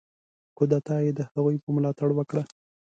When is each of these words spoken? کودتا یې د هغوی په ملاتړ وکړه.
کودتا 0.57 0.95
یې 1.05 1.11
د 1.15 1.19
هغوی 1.29 1.55
په 1.63 1.69
ملاتړ 1.75 2.09
وکړه. 2.15 2.43